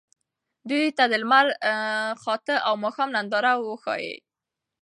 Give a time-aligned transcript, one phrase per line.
[0.69, 1.47] دوی ته د لمر
[2.21, 4.13] خاته او ماښام ننداره وښایئ.